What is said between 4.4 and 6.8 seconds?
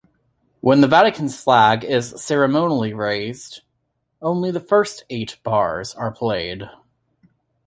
the first eight bars are played.